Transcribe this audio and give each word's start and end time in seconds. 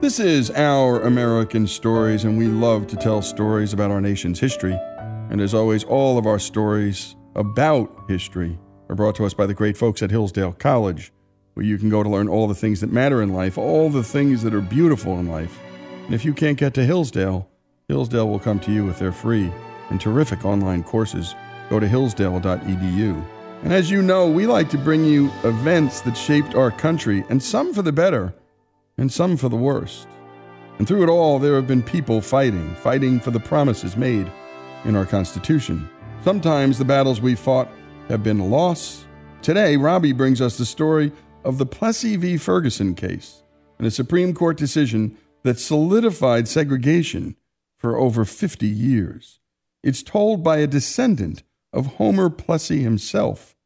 This 0.00 0.18
is 0.18 0.50
Our 0.52 1.02
American 1.02 1.66
Stories, 1.66 2.24
and 2.24 2.38
we 2.38 2.46
love 2.46 2.86
to 2.86 2.96
tell 2.96 3.20
stories 3.20 3.74
about 3.74 3.90
our 3.90 4.00
nation's 4.00 4.40
history. 4.40 4.72
And 5.28 5.42
as 5.42 5.52
always, 5.52 5.84
all 5.84 6.16
of 6.16 6.26
our 6.26 6.38
stories 6.38 7.16
about 7.36 7.94
history 8.08 8.58
are 8.88 8.94
brought 8.94 9.14
to 9.16 9.26
us 9.26 9.34
by 9.34 9.44
the 9.44 9.52
great 9.52 9.76
folks 9.76 10.02
at 10.02 10.10
Hillsdale 10.10 10.52
College, 10.52 11.12
where 11.52 11.66
you 11.66 11.76
can 11.76 11.90
go 11.90 12.02
to 12.02 12.08
learn 12.08 12.30
all 12.30 12.48
the 12.48 12.54
things 12.54 12.80
that 12.80 12.90
matter 12.90 13.20
in 13.20 13.34
life, 13.34 13.58
all 13.58 13.90
the 13.90 14.02
things 14.02 14.42
that 14.42 14.54
are 14.54 14.62
beautiful 14.62 15.18
in 15.18 15.28
life. 15.28 15.60
And 16.06 16.14
if 16.14 16.24
you 16.24 16.32
can't 16.32 16.56
get 16.56 16.72
to 16.74 16.86
Hillsdale, 16.86 17.46
Hillsdale 17.86 18.30
will 18.30 18.38
come 18.38 18.58
to 18.60 18.72
you 18.72 18.86
with 18.86 18.98
their 18.98 19.12
free 19.12 19.52
and 19.90 20.00
terrific 20.00 20.46
online 20.46 20.82
courses. 20.82 21.34
Go 21.68 21.78
to 21.78 21.86
hillsdale.edu. 21.86 23.22
And 23.64 23.72
as 23.74 23.90
you 23.90 24.00
know, 24.00 24.30
we 24.30 24.46
like 24.46 24.70
to 24.70 24.78
bring 24.78 25.04
you 25.04 25.30
events 25.44 26.00
that 26.00 26.16
shaped 26.16 26.54
our 26.54 26.70
country, 26.70 27.22
and 27.28 27.42
some 27.42 27.74
for 27.74 27.82
the 27.82 27.92
better 27.92 28.32
and 29.00 29.10
some 29.10 29.36
for 29.36 29.48
the 29.48 29.56
worst. 29.56 30.06
And 30.78 30.86
through 30.86 31.02
it 31.02 31.08
all, 31.08 31.38
there 31.38 31.56
have 31.56 31.66
been 31.66 31.82
people 31.82 32.20
fighting, 32.20 32.74
fighting 32.76 33.18
for 33.18 33.32
the 33.32 33.40
promises 33.40 33.96
made 33.96 34.30
in 34.84 34.94
our 34.94 35.06
Constitution. 35.06 35.88
Sometimes 36.22 36.78
the 36.78 36.84
battles 36.84 37.20
we 37.20 37.34
fought 37.34 37.68
have 38.08 38.22
been 38.22 38.38
a 38.38 38.46
loss. 38.46 39.06
Today, 39.42 39.76
Robbie 39.76 40.12
brings 40.12 40.40
us 40.40 40.58
the 40.58 40.66
story 40.66 41.12
of 41.44 41.58
the 41.58 41.66
Plessy 41.66 42.16
v. 42.16 42.36
Ferguson 42.36 42.94
case 42.94 43.42
and 43.78 43.86
a 43.86 43.90
Supreme 43.90 44.34
Court 44.34 44.56
decision 44.58 45.16
that 45.42 45.58
solidified 45.58 46.46
segregation 46.46 47.36
for 47.78 47.96
over 47.96 48.26
50 48.26 48.66
years. 48.66 49.40
It's 49.82 50.02
told 50.02 50.44
by 50.44 50.58
a 50.58 50.66
descendant 50.66 51.42
of 51.72 51.94
Homer 51.96 52.28
Plessy 52.28 52.82
himself, 52.82 53.56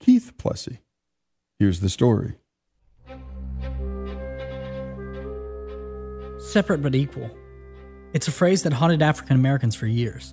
Keith 0.00 0.32
Plessy. 0.38 0.78
Here's 1.58 1.80
the 1.80 1.90
story. 1.90 2.36
Separate 6.48 6.80
but 6.80 6.94
equal. 6.94 7.30
It's 8.14 8.26
a 8.26 8.32
phrase 8.32 8.62
that 8.62 8.72
haunted 8.72 9.02
African 9.02 9.36
Americans 9.36 9.74
for 9.74 9.86
years. 9.86 10.32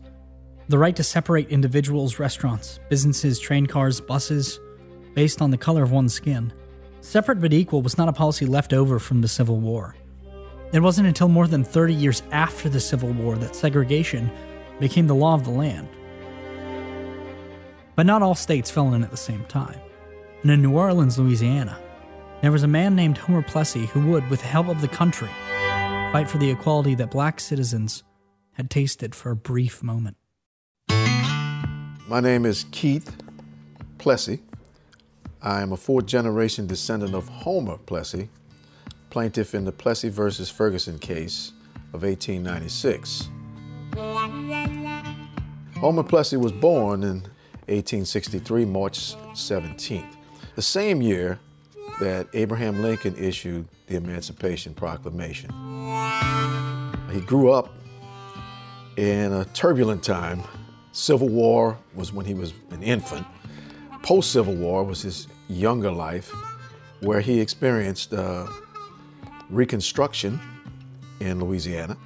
The 0.70 0.78
right 0.78 0.96
to 0.96 1.04
separate 1.04 1.50
individuals, 1.50 2.20
restaurants, 2.20 2.80
businesses, 2.90 3.38
train 3.38 3.66
cars, 3.66 4.00
buses, 4.00 4.58
based 5.14 5.42
on 5.42 5.52
the 5.52 5.58
color 5.58 5.84
of 5.84 5.92
one's 5.92 6.14
skin. 6.14 6.54
Separate 7.02 7.42
but 7.42 7.52
equal 7.52 7.82
was 7.82 7.98
not 7.98 8.08
a 8.08 8.14
policy 8.14 8.46
left 8.46 8.72
over 8.72 8.98
from 8.98 9.20
the 9.20 9.28
Civil 9.28 9.60
War. 9.60 9.94
It 10.72 10.80
wasn't 10.80 11.10
until 11.10 11.28
more 11.28 11.48
than 11.48 11.66
30 11.66 11.94
years 11.94 12.24
after 12.32 12.70
the 12.70 12.80
Civil 12.80 13.12
War 13.12 13.36
that 13.36 13.54
segregation 13.54 14.32
became 14.80 15.08
the 15.08 15.16
law 15.16 15.34
of 15.34 15.44
the 15.44 15.52
land. 15.52 15.90
But 17.98 18.06
not 18.06 18.22
all 18.22 18.36
states 18.36 18.72
fell 18.72 18.94
in 18.94 19.04
at 19.04 19.12
the 19.12 19.18
same 19.18 19.44
time. 19.50 19.82
And 20.44 20.52
in 20.52 20.62
New 20.62 20.78
Orleans, 20.78 21.20
Louisiana, 21.20 21.78
there 22.42 22.54
was 22.54 22.64
a 22.64 22.70
man 22.70 22.96
named 22.96 23.18
Homer 23.18 23.42
Plessy 23.42 23.88
who 23.88 24.08
would, 24.12 24.30
with 24.30 24.40
the 24.40 24.48
help 24.48 24.70
of 24.70 24.80
the 24.80 24.88
country, 24.88 25.30
fight 26.12 26.30
for 26.30 26.38
the 26.38 26.50
equality 26.50 26.96
that 26.96 27.12
black 27.12 27.40
citizens 27.40 28.04
had 28.54 28.70
tasted 28.70 29.14
for 29.14 29.32
a 29.32 29.36
brief 29.36 29.84
moment. 29.84 30.18
My 32.08 32.20
name 32.22 32.46
is 32.46 32.66
Keith 32.72 33.16
Plessy. 33.98 34.40
I 35.42 35.62
am 35.62 35.74
a 35.74 35.78
fourth 35.78 36.06
generation 36.06 36.68
descendant 36.68 37.14
of 37.14 37.28
Homer 37.28 37.78
Plessy, 37.78 38.30
plaintiff 39.10 39.54
in 39.54 39.66
the 39.66 39.72
Plessy 39.72 40.10
versus 40.10 40.50
Ferguson 40.50 41.00
case 41.00 41.52
of 41.94 42.04
1896. 42.04 43.30
Homer 45.80 46.04
Plessy 46.04 46.38
was 46.38 46.52
born 46.52 47.04
in 47.04 47.22
1863, 47.68 48.66
March 48.66 49.16
17th, 49.34 50.16
the 50.56 50.62
same 50.62 51.02
year 51.02 51.40
that 52.00 52.28
Abraham 52.34 52.82
Lincoln 52.82 53.16
issued 53.18 53.68
the 53.88 53.96
Emancipation 53.96 54.74
Proclamation. 54.74 55.50
He 57.12 57.22
grew 57.22 57.52
up 57.52 57.74
in 58.98 59.32
a 59.34 59.46
turbulent 59.54 60.04
time. 60.04 60.42
Civil 60.92 61.30
War 61.30 61.78
was 61.94 62.12
when 62.12 62.26
he 62.26 62.34
was 62.34 62.54
an 62.72 62.84
infant. 62.84 63.26
Post 64.04 64.32
Civil 64.32 64.56
War 64.56 64.84
was 64.84 65.02
his 65.02 65.28
younger 65.48 65.92
life, 65.92 66.32
where 67.02 67.22
he 67.22 67.40
experienced 67.40 68.14
uh, 68.14 68.48
Reconstruction 69.50 70.40
in 71.20 71.40
Louisiana, 71.40 71.98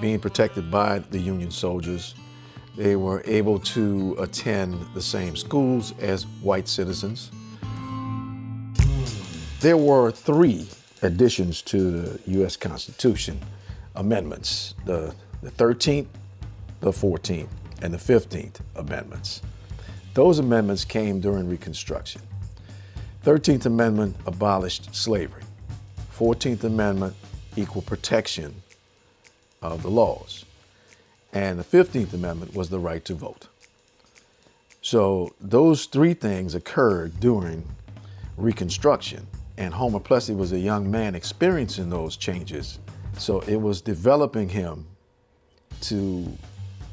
being 0.00 0.20
protected 0.20 0.70
by 0.70 1.00
the 1.10 1.18
Union 1.18 1.50
soldiers. 1.50 2.14
They 2.76 2.96
were 2.96 3.22
able 3.26 3.58
to 3.58 4.16
attend 4.20 4.78
the 4.94 5.02
same 5.02 5.34
schools 5.36 5.92
as 5.98 6.24
white 6.42 6.68
citizens. 6.68 7.30
There 9.60 9.76
were 9.76 10.12
three 10.12 10.68
additions 11.02 11.62
to 11.62 11.90
the 11.90 12.20
U.S. 12.32 12.56
Constitution 12.56 13.40
amendments 13.96 14.74
the, 14.84 15.14
the 15.42 15.50
13th, 15.50 16.06
the 16.80 16.90
14th, 16.90 17.48
and 17.82 17.92
the 17.92 17.98
15th 17.98 18.60
amendments. 18.76 19.42
Those 20.14 20.38
amendments 20.38 20.84
came 20.84 21.20
during 21.20 21.48
Reconstruction. 21.48 22.22
13th 23.24 23.66
Amendment 23.66 24.16
abolished 24.26 24.94
slavery. 24.94 25.42
14th 26.16 26.64
Amendment, 26.64 27.14
equal 27.56 27.82
protection 27.82 28.54
of 29.62 29.82
the 29.82 29.90
laws. 29.90 30.44
And 31.32 31.58
the 31.58 31.64
15th 31.64 32.14
Amendment 32.14 32.54
was 32.54 32.68
the 32.68 32.78
right 32.78 33.04
to 33.04 33.14
vote. 33.14 33.48
So 34.80 35.34
those 35.40 35.86
three 35.86 36.14
things 36.14 36.54
occurred 36.54 37.20
during 37.20 37.68
Reconstruction. 38.36 39.26
And 39.58 39.74
Homer 39.74 39.98
Plessy 39.98 40.34
was 40.34 40.52
a 40.52 40.58
young 40.58 40.88
man 40.88 41.16
experiencing 41.16 41.90
those 41.90 42.16
changes. 42.16 42.78
So 43.18 43.40
it 43.40 43.56
was 43.56 43.80
developing 43.80 44.48
him 44.48 44.86
to 45.80 46.32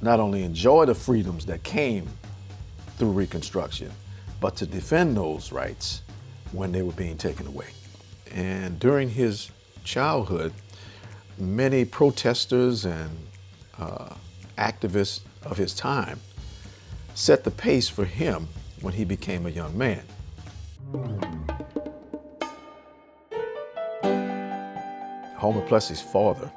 not 0.02 0.20
only 0.20 0.42
enjoy 0.42 0.86
the 0.86 0.96
freedoms 0.96 1.46
that 1.46 1.62
came 1.62 2.08
through 2.98 3.12
Reconstruction, 3.12 3.92
but 4.42 4.56
to 4.56 4.66
defend 4.66 5.16
those 5.16 5.52
rights 5.52 6.02
when 6.54 6.72
they 6.72 6.82
were 6.82 6.94
being 6.94 7.18
taken 7.18 7.46
away. 7.46 7.68
And 8.34 8.80
during 8.80 9.10
his 9.10 9.52
childhood, 9.84 10.52
many 11.38 11.86
protesters 11.86 12.86
and 12.86 13.12
uh, 13.78 14.16
activists 14.58 15.20
of 15.44 15.56
his 15.56 15.76
time 15.76 16.20
set 17.14 17.44
the 17.44 17.52
pace 17.52 17.88
for 17.88 18.06
him 18.06 18.48
when 18.82 18.96
he 18.96 19.06
became 19.06 19.46
a 19.46 19.52
young 19.52 19.78
man. 19.78 20.02
Homer 25.38 25.62
Plessy's 25.62 26.02
father 26.02 26.52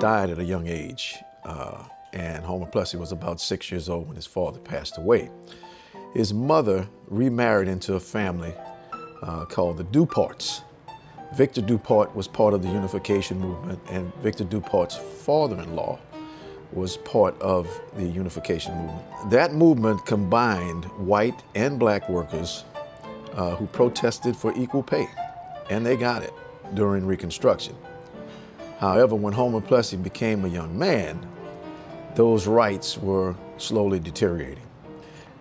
died 0.00 0.30
at 0.30 0.38
a 0.38 0.44
young 0.44 0.66
age, 0.66 1.16
uh, 1.44 1.84
and 2.12 2.44
Homer 2.44 2.66
Plessy 2.66 2.96
was 2.96 3.12
about 3.12 3.40
six 3.40 3.70
years 3.70 3.88
old 3.88 4.06
when 4.06 4.16
his 4.16 4.26
father 4.26 4.58
passed 4.58 4.98
away. 4.98 5.30
His 6.14 6.32
mother 6.32 6.86
remarried 7.08 7.68
into 7.68 7.94
a 7.94 8.00
family 8.00 8.54
uh, 9.22 9.44
called 9.44 9.76
the 9.76 9.84
Duparts. 9.84 10.62
Victor 11.34 11.62
Dupart 11.62 12.14
was 12.14 12.28
part 12.28 12.52
of 12.54 12.62
the 12.62 12.68
unification 12.68 13.38
movement, 13.38 13.80
and 13.90 14.14
Victor 14.16 14.44
Dupart's 14.44 14.96
father 14.96 15.60
in 15.60 15.74
law 15.74 15.98
was 16.72 16.96
part 16.98 17.38
of 17.40 17.68
the 17.96 18.04
unification 18.04 18.74
movement. 18.74 19.30
That 19.30 19.52
movement 19.52 20.04
combined 20.06 20.86
white 21.06 21.42
and 21.54 21.78
black 21.78 22.08
workers 22.08 22.64
uh, 23.34 23.56
who 23.56 23.66
protested 23.66 24.36
for 24.36 24.56
equal 24.56 24.82
pay, 24.82 25.06
and 25.70 25.84
they 25.84 25.96
got 25.96 26.22
it 26.22 26.32
during 26.74 27.06
Reconstruction. 27.06 27.76
However, 28.82 29.14
when 29.14 29.32
Homer 29.32 29.60
Plessy 29.60 29.96
became 29.96 30.44
a 30.44 30.48
young 30.48 30.76
man, 30.76 31.24
those 32.16 32.48
rights 32.48 32.98
were 32.98 33.36
slowly 33.56 34.00
deteriorating. 34.00 34.66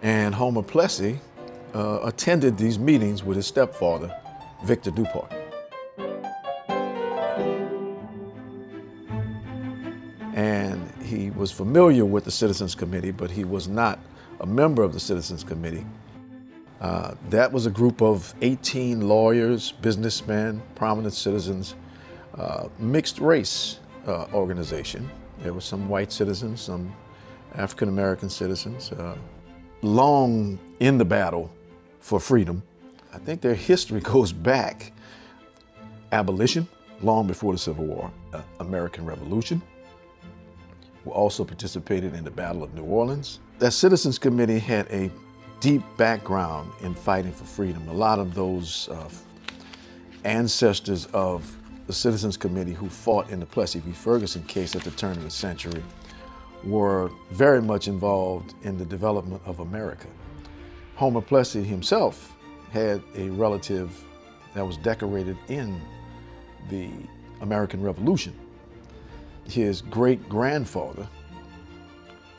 And 0.04 0.36
Homer 0.36 0.62
Plessy 0.62 1.20
uh, 1.74 2.02
attended 2.04 2.56
these 2.56 2.78
meetings 2.78 3.24
with 3.24 3.38
his 3.38 3.48
stepfather, 3.48 4.16
Victor 4.64 4.92
Dupart. 4.92 5.34
And 10.36 10.88
he 11.02 11.32
was 11.32 11.52
familiar 11.52 12.06
with 12.06 12.26
the 12.26 12.32
Citizens 12.32 12.76
Committee, 12.76 13.10
but 13.10 13.32
he 13.32 13.44
was 13.44 13.68
not 13.68 13.98
a 14.42 14.46
member 14.46 14.84
of 14.84 14.94
the 14.94 15.00
Citizens 15.00 15.44
Committee. 15.44 15.88
Uh, 16.80 17.16
that 17.32 17.52
was 17.52 17.66
a 17.66 17.72
group 17.72 18.04
of 18.04 18.36
18 18.44 19.02
lawyers, 19.02 19.72
businessmen, 19.72 20.62
prominent 20.76 21.16
citizens, 21.16 21.74
uh, 22.38 22.68
mixed 22.80 23.20
race 23.20 23.80
uh, 24.08 24.26
organization. 24.34 25.10
There 25.40 25.54
were 25.54 25.62
some 25.62 25.90
white 25.90 26.12
citizens, 26.12 26.62
some 26.62 26.94
African 27.56 27.90
American 27.90 28.30
citizens, 28.30 28.92
uh, 28.92 29.16
long 29.82 30.60
in 30.80 30.98
the 30.98 31.06
battle 31.06 31.52
for 32.00 32.20
freedom. 32.20 32.64
I 33.14 33.18
think 33.18 33.42
their 33.42 33.56
history 33.56 34.00
goes 34.16 34.32
back 34.32 34.94
abolition, 36.12 36.68
long 37.02 37.28
before 37.28 37.54
the 37.54 37.60
Civil 37.60 37.86
War, 37.86 38.12
uh, 38.34 38.42
American 38.60 39.06
Revolution, 39.06 39.62
who 41.04 41.12
also 41.12 41.44
participated 41.44 42.14
in 42.14 42.24
the 42.24 42.32
Battle 42.32 42.64
of 42.64 42.74
New 42.74 42.84
Orleans. 42.84 43.40
That 43.60 43.72
Citizens 43.72 44.18
Committee 44.20 44.60
had 44.60 44.88
a 44.92 45.12
deep 45.60 45.84
background 45.98 46.72
in 46.82 46.94
fighting 46.94 47.32
for 47.32 47.46
freedom. 47.46 47.88
A 47.88 47.94
lot 47.94 48.20
of 48.20 48.34
those 48.34 48.90
uh, 48.90 49.10
ancestors 50.24 51.06
of 51.08 51.56
the 51.92 51.98
Citizens 51.98 52.38
Committee 52.38 52.72
who 52.72 52.88
fought 52.88 53.30
in 53.32 53.42
the 53.42 53.46
Plessy 53.46 53.82
v. 53.82 53.92
Ferguson 53.92 54.44
case 54.44 54.78
at 54.78 54.82
the 54.86 54.92
turn 54.92 55.18
of 55.18 55.24
the 55.24 55.30
century 55.30 55.84
were 56.64 57.12
very 57.32 57.62
much 57.62 57.90
involved 57.90 58.54
in 58.64 58.78
the 58.78 58.86
development 58.86 59.42
of 59.46 59.60
America. 59.60 60.08
Homer 60.96 61.20
Plessy 61.20 61.62
himself 61.62 62.38
had 62.72 63.04
a 63.18 63.30
relative 63.32 64.06
that 64.54 64.66
was 64.66 64.78
decorated 64.78 65.38
in 65.50 65.82
the 66.70 66.92
American 67.42 67.84
Revolution. 67.84 68.34
His 69.44 69.82
great 69.82 70.30
grandfather 70.30 71.06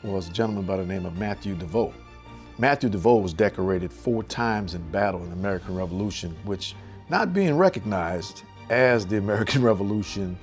was 0.01 0.29
a 0.29 0.31
gentleman 0.31 0.65
by 0.65 0.77
the 0.77 0.85
name 0.87 1.05
of 1.05 1.19
Matthew 1.19 1.53
DeVoe. 1.53 1.93
Matthew 2.57 2.89
DeVoe 2.89 3.17
was 3.17 3.35
decorated 3.35 3.93
four 3.93 4.23
times 4.23 4.73
in 4.73 4.81
battle 4.89 5.21
in 5.21 5.29
the 5.29 5.35
American 5.35 5.75
Revolution, 5.75 6.35
which 6.43 6.73
not 7.07 7.35
being 7.35 7.55
recognized 7.55 8.41
as 8.73 9.05
the 9.05 9.17
American 9.17 9.61
Revolution 9.71 10.37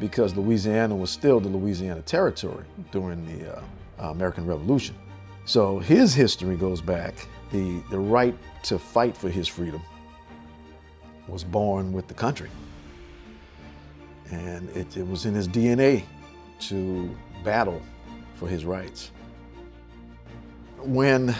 because 0.00 0.36
Louisiana 0.36 0.96
was 0.96 1.10
still 1.10 1.38
the 1.38 1.48
Louisiana 1.48 2.02
Territory 2.02 2.64
during 2.90 3.24
the 3.26 3.56
uh, 3.56 3.62
American 4.10 4.46
Revolution. 4.46 4.94
So 5.44 5.78
his 5.78 6.14
history 6.14 6.56
goes 6.56 6.80
back. 6.80 7.14
The, 7.52 7.82
the 7.90 7.98
right 7.98 8.34
to 8.64 8.78
fight 8.78 9.16
for 9.16 9.28
his 9.28 9.46
freedom 9.46 9.82
was 11.28 11.44
born 11.44 11.92
with 11.92 12.08
the 12.08 12.14
country. 12.14 12.50
And 14.30 14.68
it, 14.70 14.96
it 14.96 15.06
was 15.06 15.26
in 15.26 15.34
his 15.34 15.46
DNA 15.46 16.02
to 16.60 17.14
battle 17.44 17.80
for 18.34 18.48
his 18.48 18.64
rights. 18.64 19.10
When 20.78 21.34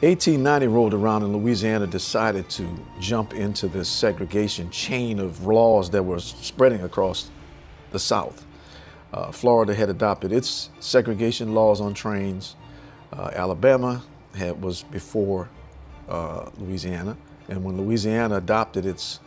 1890 0.00 0.68
rolled 0.68 0.94
around 0.94 1.24
and 1.24 1.34
Louisiana 1.34 1.84
decided 1.84 2.48
to 2.50 2.68
jump 3.00 3.34
into 3.34 3.66
this 3.66 3.88
segregation 3.88 4.70
chain 4.70 5.18
of 5.18 5.44
laws 5.44 5.90
that 5.90 6.04
were 6.04 6.20
spreading 6.20 6.82
across 6.82 7.30
the 7.90 7.98
South. 7.98 8.46
Uh, 9.12 9.32
Florida 9.32 9.74
had 9.74 9.88
adopted 9.88 10.30
its 10.30 10.70
segregation 10.78 11.52
laws 11.52 11.80
on 11.80 11.94
trains. 11.94 12.54
Uh, 13.12 13.32
Alabama 13.34 14.04
had, 14.36 14.62
was 14.62 14.84
before 14.84 15.48
uh, 16.08 16.48
Louisiana. 16.58 17.16
And 17.48 17.64
when 17.64 17.76
Louisiana 17.76 18.36
adopted 18.36 18.86
its 18.86 19.18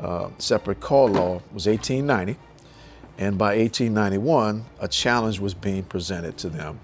uh, 0.00 0.30
separate 0.38 0.80
car 0.80 1.06
law, 1.06 1.36
it 1.36 1.54
was 1.54 1.68
1890. 1.68 2.36
And 3.18 3.38
by 3.38 3.56
1891, 3.56 4.64
a 4.80 4.88
challenge 4.88 5.38
was 5.38 5.54
being 5.54 5.84
presented 5.84 6.36
to 6.38 6.48
them 6.48 6.80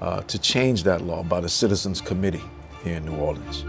uh, 0.00 0.22
to 0.22 0.38
change 0.38 0.84
that 0.84 1.02
law 1.02 1.22
by 1.22 1.42
the 1.42 1.50
Citizens 1.50 2.00
Committee 2.00 2.42
here 2.82 2.96
in 2.96 3.04
New 3.04 3.16
Orleans. 3.16 3.64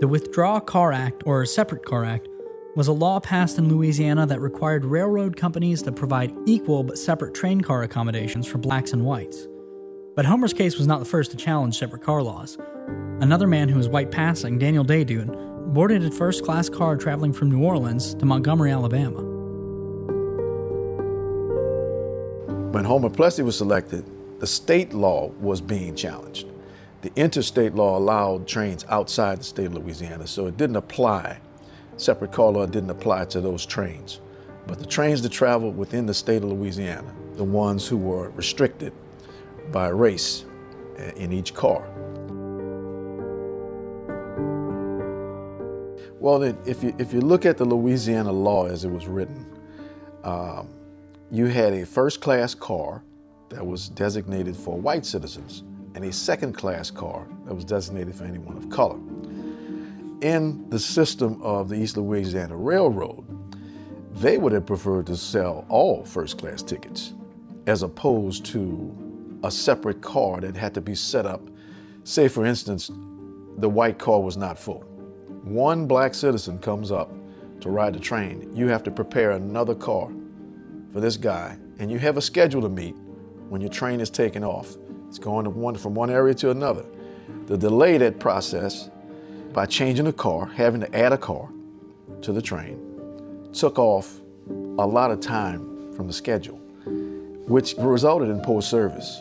The 0.00 0.08
Withdraw 0.08 0.60
Car 0.60 0.92
Act, 0.92 1.22
or 1.26 1.44
Separate 1.44 1.84
Car 1.84 2.06
Act, 2.06 2.26
was 2.74 2.88
a 2.88 2.92
law 2.92 3.20
passed 3.20 3.58
in 3.58 3.68
Louisiana 3.68 4.24
that 4.26 4.40
required 4.40 4.84
railroad 4.84 5.36
companies 5.36 5.82
to 5.82 5.92
provide 5.92 6.32
equal 6.46 6.82
but 6.82 6.96
separate 6.96 7.34
train 7.34 7.60
car 7.60 7.82
accommodations 7.82 8.46
for 8.46 8.56
blacks 8.56 8.92
and 8.94 9.04
whites. 9.04 9.46
But 10.16 10.24
Homer's 10.24 10.54
case 10.54 10.78
was 10.78 10.86
not 10.86 11.00
the 11.00 11.04
first 11.04 11.32
to 11.32 11.36
challenge 11.36 11.78
separate 11.78 12.02
car 12.02 12.22
laws. 12.22 12.56
Another 13.20 13.46
man 13.46 13.68
who 13.68 13.76
was 13.76 13.88
white 13.88 14.10
passing, 14.10 14.58
Daniel 14.58 14.84
Desdunes, 14.84 15.49
boarded 15.66 16.04
a 16.04 16.10
first 16.10 16.44
class 16.44 16.68
car 16.68 16.96
traveling 16.96 17.32
from 17.32 17.50
New 17.50 17.62
Orleans 17.62 18.14
to 18.14 18.26
Montgomery, 18.26 18.70
Alabama. 18.70 19.20
When 22.72 22.84
Homer 22.84 23.10
Plessy 23.10 23.42
was 23.42 23.56
selected, 23.56 24.04
the 24.40 24.46
state 24.46 24.92
law 24.92 25.28
was 25.40 25.60
being 25.60 25.94
challenged. 25.94 26.46
The 27.02 27.12
interstate 27.16 27.74
law 27.74 27.98
allowed 27.98 28.46
trains 28.46 28.84
outside 28.88 29.40
the 29.40 29.44
state 29.44 29.66
of 29.66 29.74
Louisiana, 29.74 30.26
so 30.26 30.46
it 30.46 30.56
didn't 30.56 30.76
apply. 30.76 31.38
Separate 31.96 32.32
car 32.32 32.50
law 32.50 32.66
didn't 32.66 32.90
apply 32.90 33.26
to 33.26 33.40
those 33.40 33.64
trains. 33.64 34.20
But 34.66 34.78
the 34.78 34.86
trains 34.86 35.22
that 35.22 35.32
traveled 35.32 35.76
within 35.76 36.06
the 36.06 36.14
state 36.14 36.42
of 36.42 36.50
Louisiana 36.50 37.14
the 37.40 37.44
ones 37.44 37.86
who 37.86 37.96
were 37.96 38.28
restricted 38.30 38.92
by 39.72 39.88
race 39.88 40.44
uh, 40.98 41.04
in 41.16 41.32
each 41.32 41.54
car. 41.54 41.88
Well, 46.20 46.42
if 46.42 46.82
you, 46.82 46.94
if 46.98 47.14
you 47.14 47.22
look 47.22 47.46
at 47.46 47.56
the 47.56 47.64
Louisiana 47.64 48.30
law 48.30 48.66
as 48.66 48.84
it 48.84 48.90
was 48.90 49.06
written, 49.06 49.46
um, 50.22 50.68
you 51.30 51.46
had 51.46 51.72
a 51.72 51.86
first 51.86 52.20
class 52.20 52.54
car 52.54 53.02
that 53.48 53.66
was 53.66 53.88
designated 53.88 54.54
for 54.54 54.78
white 54.78 55.06
citizens 55.06 55.64
and 55.94 56.04
a 56.04 56.12
second 56.12 56.52
class 56.52 56.90
car 56.90 57.26
that 57.46 57.54
was 57.54 57.64
designated 57.64 58.14
for 58.14 58.24
anyone 58.24 58.54
of 58.58 58.68
color. 58.68 58.98
In 60.20 60.68
the 60.68 60.78
system 60.78 61.40
of 61.40 61.70
the 61.70 61.76
East 61.76 61.96
Louisiana 61.96 62.54
Railroad, 62.54 63.24
they 64.16 64.36
would 64.36 64.52
have 64.52 64.66
preferred 64.66 65.06
to 65.06 65.16
sell 65.16 65.64
all 65.70 66.04
first 66.04 66.36
class 66.36 66.62
tickets 66.62 67.14
as 67.66 67.82
opposed 67.82 68.44
to 68.44 69.40
a 69.42 69.50
separate 69.50 70.02
car 70.02 70.42
that 70.42 70.54
had 70.54 70.74
to 70.74 70.82
be 70.82 70.94
set 70.94 71.24
up. 71.24 71.40
Say, 72.04 72.28
for 72.28 72.44
instance, 72.44 72.90
the 73.56 73.70
white 73.70 73.98
car 73.98 74.20
was 74.20 74.36
not 74.36 74.58
full. 74.58 74.89
One 75.42 75.86
black 75.86 76.14
citizen 76.14 76.58
comes 76.58 76.92
up 76.92 77.10
to 77.60 77.70
ride 77.70 77.94
the 77.94 78.00
train. 78.00 78.50
You 78.54 78.68
have 78.68 78.82
to 78.84 78.90
prepare 78.90 79.32
another 79.32 79.74
car 79.74 80.10
for 80.92 81.00
this 81.00 81.16
guy, 81.16 81.56
and 81.78 81.90
you 81.90 81.98
have 81.98 82.16
a 82.16 82.22
schedule 82.22 82.62
to 82.62 82.68
meet 82.68 82.94
when 83.48 83.60
your 83.60 83.70
train 83.70 84.00
is 84.00 84.10
taking 84.10 84.44
off. 84.44 84.76
It's 85.08 85.18
going 85.18 85.52
one, 85.54 85.74
from 85.76 85.94
one 85.94 86.10
area 86.10 86.34
to 86.34 86.50
another. 86.50 86.84
To 87.48 87.56
delay 87.56 87.98
that 87.98 88.20
process 88.20 88.90
by 89.52 89.66
changing 89.66 90.04
the 90.04 90.12
car, 90.12 90.46
having 90.46 90.80
to 90.82 90.96
add 90.96 91.12
a 91.12 91.18
car 91.18 91.48
to 92.22 92.32
the 92.32 92.42
train, 92.42 92.78
took 93.52 93.78
off 93.78 94.20
a 94.48 94.86
lot 94.86 95.10
of 95.10 95.20
time 95.20 95.92
from 95.94 96.06
the 96.06 96.12
schedule, 96.12 96.56
which 97.46 97.74
resulted 97.78 98.28
in 98.28 98.40
poor 98.40 98.62
service. 98.62 99.20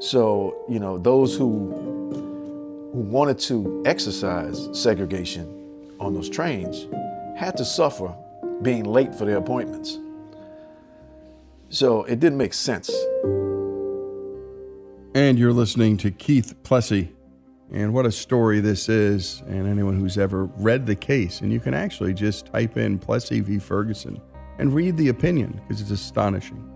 So, 0.00 0.64
you 0.68 0.78
know, 0.78 0.98
those 0.98 1.36
who 1.36 2.05
who 2.96 3.02
wanted 3.02 3.38
to 3.38 3.82
exercise 3.84 4.70
segregation 4.72 5.46
on 6.00 6.14
those 6.14 6.30
trains 6.30 6.86
had 7.36 7.54
to 7.54 7.62
suffer 7.62 8.10
being 8.62 8.84
late 8.84 9.14
for 9.14 9.26
their 9.26 9.36
appointments. 9.36 9.98
So 11.68 12.04
it 12.04 12.20
didn't 12.20 12.38
make 12.38 12.54
sense. 12.54 12.90
And 15.14 15.38
you're 15.38 15.52
listening 15.52 15.98
to 15.98 16.10
Keith 16.10 16.54
Plessy. 16.62 17.12
And 17.70 17.92
what 17.92 18.06
a 18.06 18.12
story 18.12 18.60
this 18.60 18.88
is, 18.88 19.42
and 19.46 19.66
anyone 19.66 20.00
who's 20.00 20.16
ever 20.16 20.46
read 20.56 20.86
the 20.86 20.96
case. 20.96 21.42
And 21.42 21.52
you 21.52 21.60
can 21.60 21.74
actually 21.74 22.14
just 22.14 22.46
type 22.46 22.78
in 22.78 22.98
Plessy 22.98 23.40
v. 23.40 23.58
Ferguson 23.58 24.22
and 24.58 24.72
read 24.72 24.96
the 24.96 25.10
opinion 25.10 25.60
because 25.60 25.82
it's 25.82 25.90
astonishing. 25.90 26.66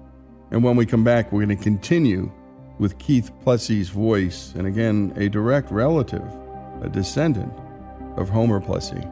And 0.51 0.63
when 0.63 0.77
we 0.77 0.85
come 0.85 1.03
back, 1.03 1.33
we're 1.33 1.47
going 1.47 1.57
to 1.57 1.65
continue 1.65 2.31
with 2.81 2.99
Keith 2.99 3.31
Plessy's 3.45 3.91
voice, 3.91 4.55
and 4.57 4.67
again, 4.67 5.13
a 5.17 5.29
direct 5.29 5.71
relative, 5.71 6.27
a 6.81 6.89
descendant 6.89 7.53
of 8.17 8.31
Homer 8.31 8.59
Plessy. 8.59 9.03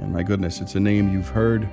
And 0.00 0.12
my 0.12 0.22
goodness, 0.22 0.60
it's 0.60 0.76
a 0.76 0.80
name 0.80 1.12
you've 1.12 1.28
heard, 1.28 1.68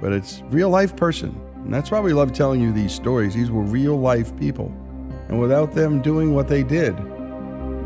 but 0.00 0.10
it's 0.10 0.42
real 0.46 0.70
life 0.70 0.96
person. 0.96 1.38
And 1.56 1.72
that's 1.72 1.90
why 1.90 2.00
we 2.00 2.14
love 2.14 2.32
telling 2.32 2.62
you 2.62 2.72
these 2.72 2.94
stories. 2.94 3.34
These 3.34 3.50
were 3.50 3.60
real 3.60 4.00
life 4.00 4.34
people. 4.38 4.74
And 5.28 5.38
without 5.38 5.74
them 5.74 6.00
doing 6.00 6.34
what 6.34 6.48
they 6.48 6.62
did, 6.62 6.96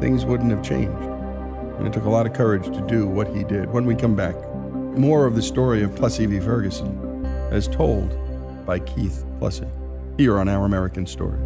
things 0.01 0.25
wouldn't 0.25 0.53
have 0.53 0.63
changed. 0.63 1.03
And 1.79 1.87
it 1.89 1.93
took 1.93 2.05
a 2.05 2.11
lot 2.11 2.27
of 2.27 2.33
courage 2.33 2.65
to 2.67 2.87
do 2.87 3.09
what 3.09 3.35
he 3.35 3.43
did. 3.43 3.73
When 3.73 3.87
we 3.87 3.97
come 3.97 4.15
back, 4.15 4.37
more 4.97 5.27
of 5.27 5.35
the 5.35 5.43
story 5.43 5.83
of 5.83 5.97
Plessy 5.97 6.27
v. 6.27 6.39
Ferguson, 6.39 7.27
as 7.51 7.67
told 7.67 8.17
by 8.65 8.79
Keith 8.79 9.25
Plessy, 9.41 9.67
here 10.17 10.39
on 10.39 10.49
Our 10.49 10.65
American 10.65 11.07
Stories. 11.07 11.46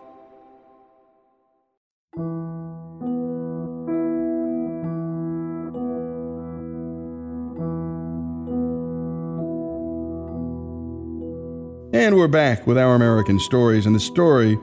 And 11.93 12.15
we're 12.15 12.29
back 12.29 12.65
with 12.65 12.77
Our 12.77 12.95
American 12.95 13.37
Stories 13.37 13.85
and 13.85 13.93
the 13.93 13.99
story 13.99 14.57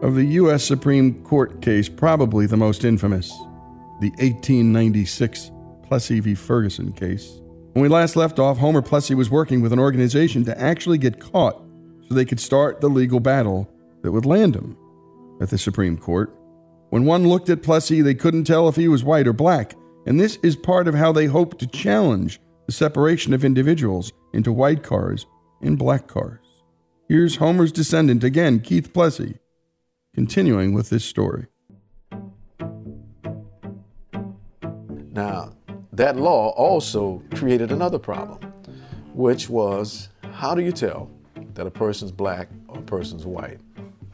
of 0.00 0.14
the 0.14 0.24
U.S. 0.24 0.64
Supreme 0.64 1.22
Court 1.24 1.60
case, 1.60 1.90
probably 1.90 2.46
the 2.46 2.56
most 2.56 2.86
infamous, 2.86 3.28
the 4.00 4.08
1896 4.12 5.50
Plessy 5.82 6.20
v. 6.20 6.34
Ferguson 6.34 6.90
case. 6.92 7.38
When 7.74 7.82
we 7.82 7.88
last 7.90 8.16
left 8.16 8.38
off, 8.38 8.56
Homer 8.56 8.80
Plessy 8.80 9.14
was 9.14 9.28
working 9.28 9.60
with 9.60 9.74
an 9.74 9.78
organization 9.78 10.42
to 10.46 10.58
actually 10.58 10.96
get 10.96 11.20
caught 11.20 11.62
so 12.08 12.14
they 12.14 12.24
could 12.24 12.40
start 12.40 12.80
the 12.80 12.88
legal 12.88 13.20
battle 13.20 13.70
that 14.00 14.12
would 14.12 14.24
land 14.24 14.56
him 14.56 14.74
at 15.42 15.50
the 15.50 15.58
Supreme 15.58 15.98
Court. 15.98 16.34
When 16.88 17.04
one 17.04 17.28
looked 17.28 17.50
at 17.50 17.62
Plessy, 17.62 18.00
they 18.00 18.14
couldn't 18.14 18.44
tell 18.44 18.68
if 18.68 18.76
he 18.76 18.88
was 18.88 19.04
white 19.04 19.28
or 19.28 19.34
black, 19.34 19.74
and 20.06 20.18
this 20.18 20.38
is 20.42 20.56
part 20.56 20.88
of 20.88 20.94
how 20.94 21.12
they 21.12 21.26
hope 21.26 21.58
to 21.58 21.66
challenge 21.66 22.40
the 22.64 22.72
separation 22.72 23.34
of 23.34 23.44
individuals 23.44 24.14
into 24.32 24.50
white 24.50 24.82
cars 24.82 25.26
and 25.60 25.78
black 25.78 26.06
cars. 26.06 26.39
Here's 27.10 27.38
Homer's 27.38 27.72
descendant 27.72 28.22
again, 28.22 28.60
Keith 28.60 28.92
Plessy, 28.92 29.40
continuing 30.14 30.74
with 30.74 30.90
this 30.90 31.04
story. 31.04 31.48
Now, 35.10 35.50
that 35.92 36.14
law 36.14 36.50
also 36.50 37.20
created 37.34 37.72
another 37.72 37.98
problem, 37.98 38.38
which 39.12 39.50
was 39.50 40.08
how 40.34 40.54
do 40.54 40.62
you 40.62 40.70
tell 40.70 41.10
that 41.54 41.66
a 41.66 41.70
person's 41.72 42.12
black 42.12 42.46
or 42.68 42.78
a 42.78 42.82
person's 42.82 43.26
white? 43.26 43.58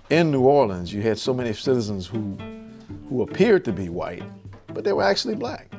In 0.09 0.31
New 0.31 0.45
Orleans, 0.45 0.91
you 0.91 1.03
had 1.03 1.19
so 1.19 1.35
many 1.35 1.53
citizens 1.53 2.07
who, 2.07 2.39
who 3.11 3.21
appeared 3.21 3.63
to 3.67 3.75
be 3.75 3.91
white, 3.91 4.25
but 4.69 4.85
they 4.85 4.95
were 4.95 5.03
actually 5.03 5.35
black. 5.35 5.71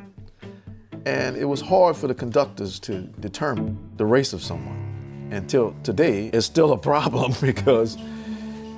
And 1.08 1.36
it 1.36 1.46
was 1.46 1.62
hard 1.62 1.98
for 1.98 2.06
the 2.06 2.14
conductors 2.14 2.80
to 2.82 3.02
determine 3.20 3.94
the 3.96 4.06
race 4.06 4.34
of 4.34 4.44
someone 4.44 4.87
until 5.32 5.76
today 5.84 6.28
is 6.28 6.46
still 6.46 6.74
a 6.74 6.78
problem 6.92 7.34
because, 7.42 7.98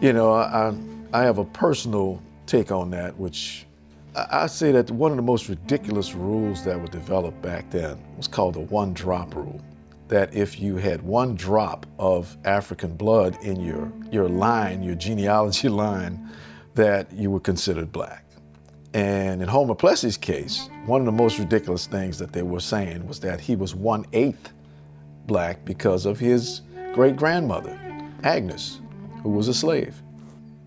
you 0.01 0.13
know, 0.13 0.33
I, 0.33 0.73
I 1.13 1.23
have 1.23 1.37
a 1.37 1.45
personal 1.45 2.21
take 2.45 2.71
on 2.71 2.89
that, 2.91 3.17
which 3.17 3.65
I, 4.15 4.47
say 4.47 4.71
that 4.71 4.89
one 4.91 5.11
of 5.11 5.17
the 5.17 5.23
most 5.23 5.49
ridiculous 5.49 6.15
rules 6.15 6.63
that 6.65 6.79
were 6.79 6.87
developed 6.87 7.41
back 7.41 7.69
then 7.69 7.97
was 8.17 8.27
called 8.27 8.55
the 8.55 8.61
one 8.61 8.93
drop 8.93 9.35
rule. 9.35 9.61
That 10.07 10.33
if 10.33 10.59
you 10.59 10.77
had 10.77 11.03
one 11.03 11.35
drop 11.35 11.85
of 11.99 12.35
African 12.43 12.95
blood 12.95 13.37
in 13.43 13.59
your, 13.59 13.91
your 14.11 14.27
line, 14.27 14.81
your 14.81 14.95
genealogy 14.95 15.69
line, 15.69 16.29
that 16.73 17.11
you 17.13 17.29
were 17.29 17.39
considered 17.39 17.91
black. 17.91 18.25
And 18.93 19.41
in 19.43 19.47
Homer 19.47 19.75
Plessy's 19.75 20.17
case, 20.17 20.67
one 20.87 21.01
of 21.01 21.05
the 21.05 21.11
most 21.11 21.37
ridiculous 21.37 21.85
things 21.85 22.17
that 22.17 22.33
they 22.33 22.41
were 22.41 22.59
saying 22.59 23.05
was 23.07 23.19
that 23.19 23.39
he 23.39 23.55
was 23.55 23.75
one 23.75 24.05
eighth 24.13 24.51
black 25.29 25.63
because 25.63 26.05
of 26.05 26.19
his 26.19 26.61
great 26.93 27.15
grandmother, 27.15 27.79
Agnes, 28.23 28.81
who 29.21 29.29
was 29.29 29.47
a 29.47 29.53
slave. 29.53 30.01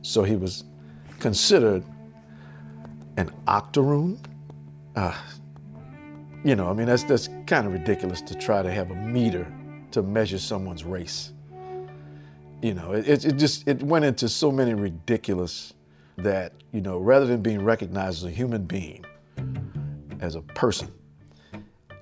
So 0.02 0.22
he 0.22 0.36
was 0.36 0.64
considered 1.18 1.84
an 3.16 3.30
octoroon. 3.46 4.18
Uh, 4.96 5.14
you 6.44 6.54
know, 6.56 6.70
I 6.70 6.72
mean, 6.72 6.86
that's, 6.86 7.02
that's 7.02 7.28
kind 7.46 7.66
of 7.66 7.72
ridiculous 7.72 8.22
to 8.22 8.34
try 8.34 8.62
to 8.62 8.70
have 8.70 8.90
a 8.90 8.94
meter 8.94 9.46
to 9.90 10.02
measure 10.02 10.38
someone's 10.38 10.84
race. 10.84 11.32
You 12.62 12.74
know, 12.74 12.92
it, 12.92 13.24
it 13.24 13.36
just 13.36 13.66
it 13.66 13.82
went 13.82 14.04
into 14.04 14.28
so 14.28 14.52
many 14.52 14.74
ridiculous 14.74 15.74
that, 16.18 16.52
you 16.72 16.80
know, 16.80 16.98
rather 16.98 17.26
than 17.26 17.42
being 17.42 17.64
recognized 17.64 18.18
as 18.18 18.24
a 18.24 18.30
human 18.30 18.64
being, 18.64 19.04
as 20.20 20.36
a 20.36 20.42
person, 20.42 20.88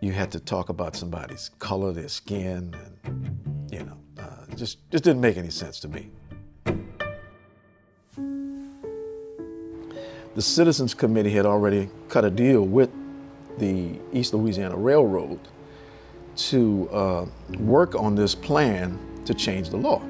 you 0.00 0.12
had 0.12 0.30
to 0.32 0.40
talk 0.40 0.70
about 0.70 0.96
somebody's 0.96 1.50
color, 1.58 1.92
their 1.92 2.08
skin, 2.08 2.74
and 3.04 3.70
you 3.70 3.84
know, 3.84 3.98
uh, 4.18 4.46
just 4.56 4.90
just 4.90 5.04
didn't 5.04 5.20
make 5.20 5.36
any 5.36 5.50
sense 5.50 5.78
to 5.80 5.88
me. 5.88 6.10
The 10.34 10.42
Citizens 10.42 10.94
Committee 10.94 11.30
had 11.30 11.44
already 11.44 11.90
cut 12.08 12.24
a 12.24 12.30
deal 12.30 12.62
with 12.62 12.90
the 13.58 13.98
East 14.12 14.32
Louisiana 14.32 14.76
Railroad 14.76 15.40
to 16.36 16.88
uh, 16.90 17.26
work 17.58 17.94
on 17.94 18.14
this 18.14 18.34
plan 18.34 18.98
to 19.26 19.34
change 19.34 19.68
the 19.68 19.76
law. 19.76 20.00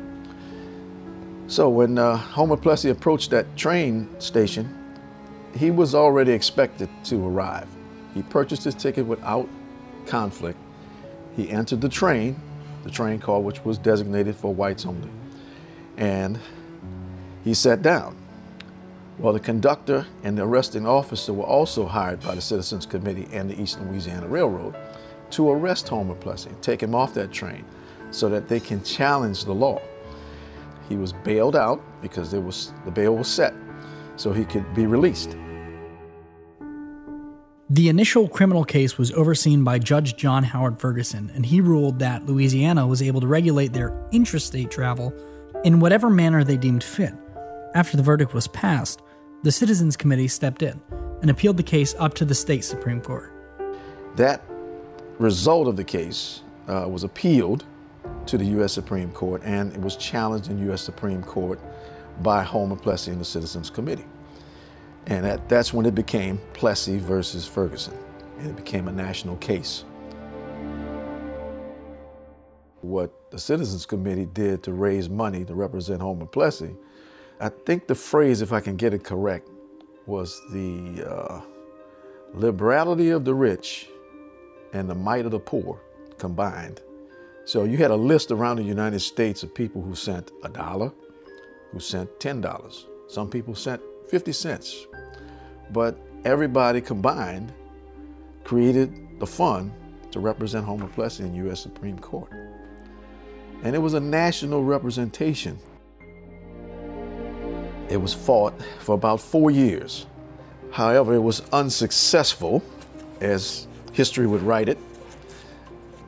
So 1.48 1.68
when 1.68 1.98
uh, 1.98 2.16
Homer 2.16 2.56
Plessy 2.56 2.90
approached 2.90 3.30
that 3.30 3.56
train 3.56 4.08
station, 4.20 4.68
he 5.56 5.72
was 5.72 5.96
already 5.96 6.30
expected 6.30 6.88
to 7.04 7.26
arrive. 7.26 7.66
He 8.14 8.22
purchased 8.22 8.62
his 8.62 8.74
ticket 8.74 9.04
without 9.04 9.48
conflict, 10.10 10.58
he 11.36 11.48
entered 11.50 11.80
the 11.80 11.88
train, 11.88 12.38
the 12.82 12.90
train 12.90 13.18
car 13.18 13.40
which 13.40 13.64
was 13.64 13.78
designated 13.78 14.34
for 14.36 14.52
whites 14.52 14.84
only, 14.84 15.08
and 15.96 16.38
he 17.44 17.54
sat 17.54 17.80
down. 17.80 18.16
Well, 19.18 19.32
the 19.32 19.40
conductor 19.40 20.06
and 20.22 20.36
the 20.36 20.44
arresting 20.44 20.86
officer 20.86 21.32
were 21.32 21.44
also 21.44 21.86
hired 21.86 22.20
by 22.20 22.34
the 22.34 22.40
Citizens 22.40 22.86
Committee 22.86 23.28
and 23.32 23.50
the 23.50 23.60
East 23.60 23.80
Louisiana 23.80 24.26
Railroad 24.26 24.74
to 25.30 25.50
arrest 25.50 25.88
Homer 25.88 26.14
Plessy, 26.14 26.50
take 26.60 26.82
him 26.82 26.94
off 26.94 27.14
that 27.14 27.30
train 27.30 27.64
so 28.10 28.28
that 28.28 28.48
they 28.48 28.58
can 28.58 28.82
challenge 28.82 29.44
the 29.44 29.54
law. 29.54 29.80
He 30.88 30.96
was 30.96 31.12
bailed 31.12 31.54
out 31.54 31.80
because 32.02 32.30
there 32.30 32.40
was, 32.40 32.72
the 32.84 32.90
bail 32.90 33.14
was 33.14 33.28
set 33.28 33.54
so 34.16 34.32
he 34.32 34.44
could 34.44 34.74
be 34.74 34.86
released. 34.86 35.36
The 37.72 37.88
initial 37.88 38.26
criminal 38.26 38.64
case 38.64 38.98
was 38.98 39.12
overseen 39.12 39.62
by 39.62 39.78
Judge 39.78 40.16
John 40.16 40.42
Howard 40.42 40.80
Ferguson, 40.80 41.30
and 41.36 41.46
he 41.46 41.60
ruled 41.60 42.00
that 42.00 42.26
Louisiana 42.26 42.84
was 42.84 43.00
able 43.00 43.20
to 43.20 43.28
regulate 43.28 43.72
their 43.72 43.90
intrastate 44.12 44.72
travel 44.72 45.14
in 45.62 45.78
whatever 45.78 46.10
manner 46.10 46.42
they 46.42 46.56
deemed 46.56 46.82
fit. 46.82 47.14
After 47.76 47.96
the 47.96 48.02
verdict 48.02 48.34
was 48.34 48.48
passed, 48.48 49.02
The 49.44 49.52
Citizens 49.52 49.96
Committee 49.96 50.26
stepped 50.26 50.64
in 50.64 50.80
and 51.22 51.30
appealed 51.30 51.58
the 51.58 51.62
case 51.62 51.94
up 52.00 52.14
to 52.14 52.24
the 52.24 52.34
state 52.34 52.64
Supreme 52.64 53.00
Court. 53.00 53.32
That 54.16 54.42
result 55.20 55.68
of 55.68 55.76
the 55.76 55.84
case 55.84 56.42
uh, 56.66 56.86
was 56.88 57.04
appealed 57.04 57.64
to 58.26 58.36
the 58.36 58.46
U.S. 58.46 58.72
Supreme 58.72 59.12
Court 59.12 59.42
and 59.44 59.72
it 59.72 59.80
was 59.80 59.94
challenged 59.94 60.50
in 60.50 60.58
U.S. 60.66 60.82
Supreme 60.82 61.22
Court 61.22 61.60
by 62.20 62.42
Homer 62.42 62.74
Plessy 62.74 63.12
and 63.12 63.20
the 63.20 63.24
Citizens 63.24 63.70
Committee. 63.70 64.06
And 65.06 65.24
that, 65.24 65.48
that's 65.48 65.72
when 65.72 65.86
it 65.86 65.94
became 65.94 66.38
Plessy 66.52 66.98
versus 66.98 67.46
Ferguson, 67.46 67.96
and 68.38 68.48
it 68.48 68.56
became 68.56 68.88
a 68.88 68.92
national 68.92 69.36
case. 69.36 69.84
What 72.80 73.30
the 73.30 73.38
Citizens 73.38 73.86
Committee 73.86 74.26
did 74.26 74.62
to 74.64 74.72
raise 74.72 75.08
money 75.08 75.44
to 75.44 75.54
represent 75.54 76.00
Homer 76.00 76.26
Plessy, 76.26 76.74
I 77.40 77.48
think 77.48 77.86
the 77.86 77.94
phrase, 77.94 78.42
if 78.42 78.52
I 78.52 78.60
can 78.60 78.76
get 78.76 78.92
it 78.92 79.04
correct, 79.04 79.48
was 80.06 80.40
the 80.52 81.04
uh, 81.08 81.40
liberality 82.34 83.10
of 83.10 83.24
the 83.24 83.34
rich 83.34 83.88
and 84.72 84.88
the 84.88 84.94
might 84.94 85.24
of 85.24 85.30
the 85.30 85.38
poor 85.38 85.80
combined. 86.18 86.80
So 87.44 87.64
you 87.64 87.78
had 87.78 87.90
a 87.90 87.96
list 87.96 88.30
around 88.30 88.56
the 88.56 88.62
United 88.62 89.00
States 89.00 89.42
of 89.42 89.54
people 89.54 89.82
who 89.82 89.94
sent 89.94 90.30
a 90.44 90.48
dollar, 90.48 90.92
who 91.72 91.80
sent 91.80 92.10
$10. 92.20 92.84
Some 93.08 93.28
people 93.28 93.54
sent 93.54 93.82
50 94.08 94.32
cents. 94.32 94.86
But 95.72 95.98
everybody 96.24 96.80
combined 96.80 97.52
created 98.44 99.20
the 99.20 99.26
fund 99.26 99.72
to 100.10 100.20
represent 100.20 100.64
Homer 100.64 100.88
Plessy 100.88 101.24
in 101.24 101.34
U.S. 101.36 101.60
Supreme 101.60 101.98
Court. 101.98 102.32
And 103.62 103.76
it 103.76 103.78
was 103.78 103.94
a 103.94 104.00
national 104.00 104.64
representation. 104.64 105.58
It 107.88 107.96
was 107.96 108.14
fought 108.14 108.54
for 108.80 108.94
about 108.94 109.20
four 109.20 109.50
years. 109.50 110.06
However, 110.70 111.14
it 111.14 111.20
was 111.20 111.42
unsuccessful, 111.52 112.62
as 113.20 113.66
history 113.92 114.26
would 114.26 114.42
write 114.42 114.68
it. 114.68 114.78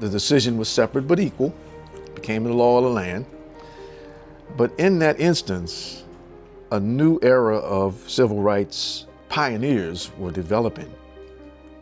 The 0.00 0.08
decision 0.08 0.56
was 0.56 0.68
separate 0.68 1.06
but 1.06 1.20
equal, 1.20 1.54
it 1.94 2.14
became 2.14 2.44
the 2.44 2.52
law 2.52 2.78
of 2.78 2.84
the 2.84 2.90
land. 2.90 3.26
But 4.56 4.72
in 4.78 4.98
that 5.00 5.20
instance, 5.20 6.04
a 6.70 6.80
new 6.80 7.18
era 7.22 7.58
of 7.58 8.08
civil 8.08 8.40
rights 8.40 9.06
pioneers 9.32 10.10
were 10.18 10.30
developing 10.30 10.92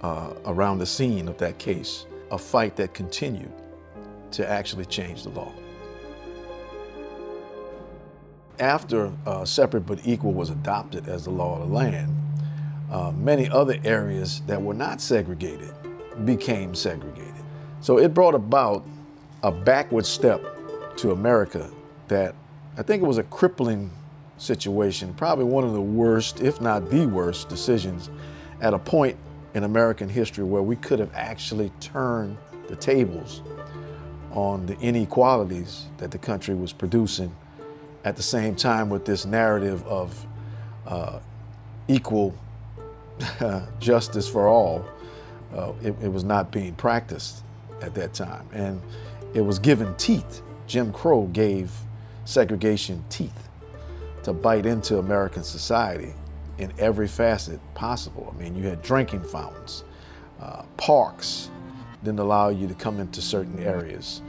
uh, 0.02 0.32
around 0.46 0.78
the 0.78 0.86
scene 0.86 1.26
of 1.26 1.36
that 1.38 1.58
case, 1.58 2.06
a 2.30 2.38
fight 2.38 2.76
that 2.76 2.94
continued 2.94 3.52
to 4.30 4.48
actually 4.48 4.84
change 4.84 5.24
the 5.24 5.30
law. 5.30 5.52
After 8.60 9.12
uh, 9.26 9.44
separate 9.44 9.80
but 9.80 9.98
equal 10.06 10.32
was 10.32 10.50
adopted 10.50 11.08
as 11.08 11.24
the 11.24 11.32
law 11.32 11.60
of 11.60 11.68
the 11.68 11.74
land, 11.74 12.16
uh, 12.88 13.10
many 13.10 13.50
other 13.50 13.80
areas 13.82 14.42
that 14.46 14.62
were 14.62 14.74
not 14.74 15.00
segregated 15.00 15.74
became 16.24 16.72
segregated. 16.72 17.34
So 17.80 17.98
it 17.98 18.14
brought 18.14 18.36
about 18.36 18.86
a 19.42 19.50
backward 19.50 20.06
step 20.06 20.40
to 20.98 21.10
America 21.10 21.68
that 22.06 22.36
I 22.78 22.82
think 22.82 23.02
it 23.02 23.06
was 23.06 23.18
a 23.18 23.24
crippling 23.24 23.90
situation, 24.40 25.12
probably 25.14 25.44
one 25.44 25.64
of 25.64 25.72
the 25.72 25.80
worst, 25.80 26.40
if 26.40 26.60
not 26.60 26.88
the 26.90 27.06
worst, 27.06 27.48
decisions 27.48 28.10
at 28.60 28.72
a 28.72 28.78
point 28.78 29.16
in 29.54 29.64
American 29.64 30.08
history 30.08 30.44
where 30.44 30.62
we 30.62 30.76
could 30.76 30.98
have 30.98 31.10
actually 31.14 31.70
turned 31.80 32.38
the 32.68 32.76
tables 32.76 33.42
on 34.30 34.64
the 34.66 34.78
inequalities 34.80 35.86
that 35.98 36.10
the 36.10 36.18
country 36.18 36.54
was 36.54 36.72
producing 36.72 37.34
at 38.04 38.16
the 38.16 38.22
same 38.22 38.54
time 38.54 38.88
with 38.88 39.04
this 39.04 39.26
narrative 39.26 39.86
of 39.86 40.26
uh, 40.86 41.18
equal 41.88 42.34
justice 43.80 44.28
for 44.28 44.48
all. 44.48 44.84
Uh, 45.54 45.72
it, 45.82 45.94
it 46.00 46.08
was 46.10 46.24
not 46.24 46.50
being 46.50 46.74
practiced 46.74 47.42
at 47.82 47.92
that 47.94 48.14
time. 48.14 48.48
And 48.52 48.80
it 49.34 49.40
was 49.40 49.58
given 49.58 49.94
teeth. 49.96 50.42
Jim 50.66 50.92
Crow 50.92 51.26
gave 51.26 51.72
segregation 52.24 53.04
teeth 53.10 53.49
to 54.22 54.32
bite 54.32 54.66
into 54.66 54.98
American 54.98 55.42
society 55.42 56.12
in 56.58 56.72
every 56.78 57.08
facet 57.08 57.58
possible. 57.74 58.32
I 58.34 58.42
mean, 58.42 58.54
you 58.54 58.64
had 58.64 58.82
drinking 58.82 59.24
fountains, 59.24 59.84
uh, 60.40 60.62
parks 60.76 61.50
didn't 62.04 62.20
allow 62.20 62.48
you 62.48 62.66
to 62.66 62.74
come 62.74 62.98
into 63.00 63.20
certain 63.20 63.58
areas. 63.58 64.22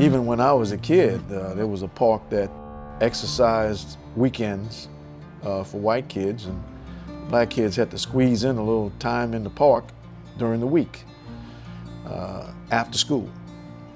Even 0.00 0.26
when 0.26 0.40
I 0.40 0.52
was 0.52 0.72
a 0.72 0.78
kid, 0.78 1.20
uh, 1.32 1.54
there 1.54 1.66
was 1.66 1.82
a 1.82 1.88
park 1.88 2.28
that 2.30 2.50
exercised 3.00 3.98
weekends 4.16 4.88
uh, 5.42 5.64
for 5.64 5.78
white 5.78 6.08
kids, 6.08 6.46
and 6.46 6.62
black 7.28 7.50
kids 7.50 7.76
had 7.76 7.90
to 7.90 7.98
squeeze 7.98 8.44
in 8.44 8.56
a 8.56 8.62
little 8.62 8.92
time 8.98 9.34
in 9.34 9.42
the 9.42 9.50
park 9.50 9.84
during 10.38 10.60
the 10.60 10.66
week 10.66 11.04
uh, 12.06 12.52
after 12.70 12.96
school. 12.96 13.28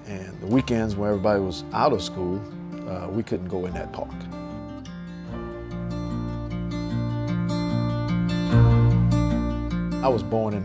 And 0.06 0.40
the 0.40 0.46
weekends 0.46 0.94
when 0.96 1.08
everybody 1.10 1.40
was 1.40 1.64
out 1.72 1.92
of 1.92 2.02
school, 2.02 2.40
uh, 2.86 3.08
we 3.10 3.22
couldn't 3.22 3.48
go 3.48 3.66
in 3.66 3.74
that 3.74 3.92
park. 3.92 4.10
I 10.04 10.08
was 10.08 10.22
born 10.22 10.54
in 10.54 10.62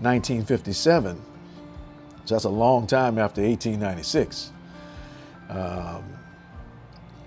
1957, 0.00 1.20
so 2.24 2.34
that's 2.34 2.44
a 2.44 2.48
long 2.48 2.86
time 2.86 3.18
after 3.18 3.42
1896. 3.42 4.52
Um, 5.50 6.04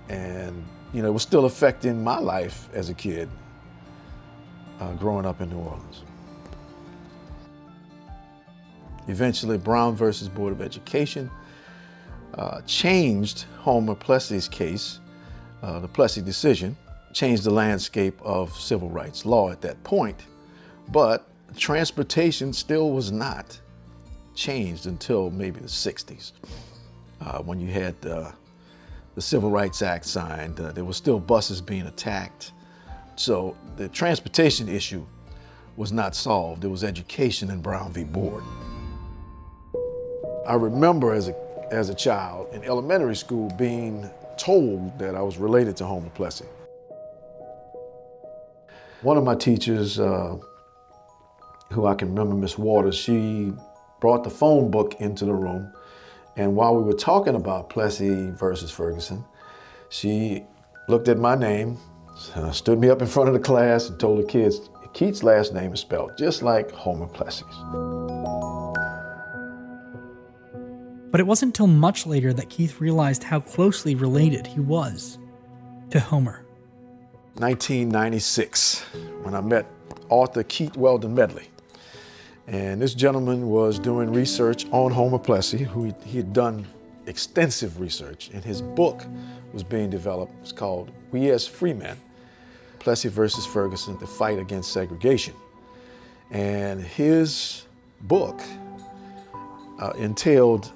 and, 0.09 0.65
you 0.93 1.01
know, 1.01 1.09
it 1.09 1.11
was 1.11 1.21
still 1.21 1.45
affecting 1.45 2.03
my 2.03 2.17
life 2.17 2.69
as 2.73 2.89
a 2.89 2.93
kid 2.93 3.29
uh, 4.79 4.93
growing 4.93 5.25
up 5.25 5.41
in 5.41 5.49
New 5.49 5.59
Orleans. 5.59 6.03
Eventually, 9.07 9.57
Brown 9.57 9.95
versus 9.95 10.27
Board 10.27 10.53
of 10.53 10.61
Education 10.61 11.29
uh, 12.35 12.61
changed 12.61 13.45
Homer 13.59 13.95
Plessy's 13.95 14.47
case, 14.47 14.99
uh, 15.61 15.79
the 15.79 15.87
Plessy 15.87 16.21
decision, 16.21 16.75
changed 17.13 17.43
the 17.43 17.51
landscape 17.51 18.19
of 18.21 18.53
civil 18.53 18.89
rights 18.89 19.25
law 19.25 19.49
at 19.51 19.61
that 19.61 19.81
point. 19.83 20.25
But 20.89 21.27
transportation 21.57 22.53
still 22.53 22.91
was 22.91 23.11
not 23.11 23.59
changed 24.33 24.87
until 24.87 25.29
maybe 25.29 25.59
the 25.59 25.67
60s, 25.67 26.31
uh, 27.21 27.39
when 27.39 27.59
you 27.59 27.67
had 27.67 27.95
uh, 28.05 28.31
the 29.15 29.21
Civil 29.21 29.49
Rights 29.49 29.81
Act 29.81 30.05
signed. 30.05 30.59
Uh, 30.59 30.71
there 30.71 30.85
were 30.85 30.93
still 30.93 31.19
buses 31.19 31.61
being 31.61 31.87
attacked. 31.87 32.53
So 33.15 33.55
the 33.75 33.89
transportation 33.89 34.69
issue 34.69 35.05
was 35.75 35.91
not 35.91 36.15
solved. 36.15 36.63
It 36.63 36.69
was 36.69 36.83
education 36.83 37.49
in 37.49 37.61
Brown 37.61 37.91
v. 37.91 38.03
Board. 38.03 38.43
I 40.47 40.55
remember 40.55 41.13
as 41.13 41.27
a, 41.27 41.35
as 41.71 41.89
a 41.89 41.95
child 41.95 42.53
in 42.53 42.63
elementary 42.65 43.15
school 43.15 43.49
being 43.57 44.09
told 44.37 44.97
that 44.99 45.15
I 45.15 45.21
was 45.21 45.37
related 45.37 45.77
to 45.77 45.85
Homer 45.85 46.09
Plessy. 46.09 46.45
One 49.01 49.17
of 49.17 49.23
my 49.23 49.35
teachers, 49.35 49.99
uh, 49.99 50.37
who 51.71 51.87
I 51.87 51.95
can 51.95 52.09
remember, 52.09 52.35
Miss 52.35 52.57
Waters, 52.57 52.95
she 52.95 53.53
brought 53.99 54.23
the 54.23 54.29
phone 54.29 54.69
book 54.69 54.95
into 54.99 55.25
the 55.25 55.33
room. 55.33 55.73
And 56.37 56.55
while 56.55 56.75
we 56.75 56.83
were 56.83 56.93
talking 56.93 57.35
about 57.35 57.69
Plessy 57.69 58.29
versus 58.31 58.69
Ferguson, 58.69 59.23
she 59.89 60.43
looked 60.87 61.07
at 61.07 61.17
my 61.17 61.35
name, 61.35 61.77
stood 62.51 62.79
me 62.79 62.89
up 62.89 63.01
in 63.01 63.07
front 63.07 63.29
of 63.29 63.33
the 63.33 63.39
class, 63.39 63.89
and 63.89 63.99
told 63.99 64.19
the 64.19 64.27
kids, 64.27 64.69
Keith's 64.93 65.23
last 65.23 65.53
name 65.53 65.73
is 65.73 65.79
spelled 65.79 66.17
just 66.17 66.43
like 66.43 66.69
Homer 66.71 67.07
Plessy's. 67.07 68.40
But 71.11 71.19
it 71.19 71.27
wasn't 71.27 71.49
until 71.49 71.67
much 71.67 72.07
later 72.07 72.31
that 72.33 72.49
Keith 72.49 72.79
realized 72.79 73.23
how 73.23 73.41
closely 73.41 73.95
related 73.95 74.47
he 74.47 74.61
was 74.61 75.19
to 75.89 75.99
Homer. 75.99 76.45
1996, 77.35 78.79
when 79.21 79.35
I 79.35 79.41
met 79.41 79.65
author 80.09 80.43
Keith 80.43 80.75
Weldon 80.77 81.13
Medley. 81.13 81.47
And 82.47 82.81
this 82.81 82.93
gentleman 82.93 83.49
was 83.49 83.77
doing 83.77 84.11
research 84.11 84.65
on 84.71 84.91
Homer 84.91 85.19
Plessy, 85.19 85.63
who 85.63 85.93
he, 86.05 86.17
had 86.17 86.33
done 86.33 86.65
extensive 87.07 87.79
research, 87.79 88.29
and 88.33 88.43
his 88.43 88.61
book 88.61 89.03
was 89.53 89.63
being 89.63 89.89
developed. 89.89 90.33
It's 90.41 90.51
called 90.51 90.91
We 91.11 91.29
as 91.31 91.47
Free 91.47 91.73
Men 91.73 91.97
Plessy 92.79 93.09
versus 93.09 93.45
Ferguson 93.45 93.97
The 93.99 94.07
Fight 94.07 94.39
Against 94.39 94.71
Segregation. 94.71 95.33
And 96.31 96.81
his 96.81 97.65
book 98.01 98.41
uh, 99.79 99.91
entailed 99.97 100.71